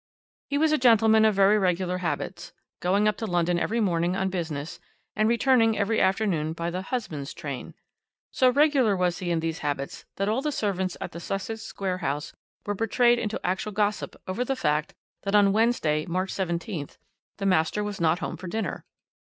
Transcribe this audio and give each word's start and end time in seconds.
"He 0.47 0.57
was 0.57 0.71
a 0.71 0.79
gentleman 0.79 1.25
of 1.25 1.35
very 1.35 1.59
regular 1.59 1.99
habits, 1.99 2.53
going 2.79 3.07
up 3.07 3.17
to 3.17 3.27
London 3.27 3.59
every 3.59 3.79
morning 3.79 4.15
on 4.15 4.31
business 4.31 4.79
and 5.15 5.29
returning 5.29 5.77
every 5.77 6.01
afternoon 6.01 6.53
by 6.53 6.71
the 6.71 6.81
'husband's 6.81 7.35
train.' 7.35 7.75
So 8.31 8.49
regular 8.49 8.97
was 8.97 9.19
he 9.19 9.29
in 9.29 9.41
these 9.41 9.59
habits 9.59 10.05
that 10.15 10.27
all 10.27 10.41
the 10.41 10.51
servants 10.51 10.97
at 10.99 11.11
the 11.11 11.19
Sussex 11.19 11.61
Square 11.61 11.99
house 11.99 12.33
were 12.65 12.73
betrayed 12.73 13.19
into 13.19 13.39
actual 13.45 13.73
gossip 13.73 14.15
over 14.27 14.43
the 14.43 14.55
fact 14.55 14.95
that 15.21 15.35
on 15.35 15.53
Wednesday, 15.53 16.07
March 16.07 16.33
17th, 16.33 16.97
the 17.37 17.45
master 17.45 17.83
was 17.83 18.01
not 18.01 18.17
home 18.17 18.37
for 18.37 18.47
dinner. 18.47 18.83